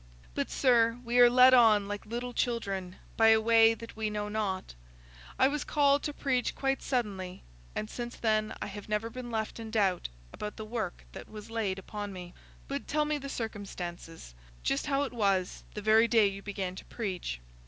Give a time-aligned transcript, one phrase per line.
[0.33, 4.09] But, sir, we are led on, like the little children, by a way that we
[4.09, 4.73] know not.
[5.37, 7.43] I was called to preach quite suddenly,
[7.75, 11.51] and since then I have never been left in doubt about the work that was
[11.51, 12.33] laid upon me."
[12.67, 17.39] "But tell me the circumstances—just how it was, the very day you began to preach."